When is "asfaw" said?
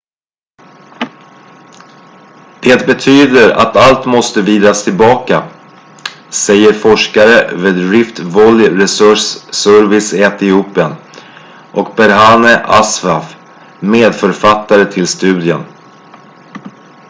12.65-13.25